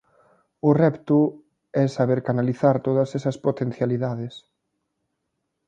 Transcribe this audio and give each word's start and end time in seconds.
O 0.67 0.69
repto 0.83 1.19
é 1.83 1.83
saber 1.97 2.19
canalizar 2.27 2.75
todas 2.87 3.09
estas 3.17 3.37
potencialidades. 3.47 4.33